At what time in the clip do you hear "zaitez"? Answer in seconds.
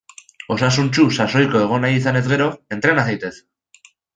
3.11-3.35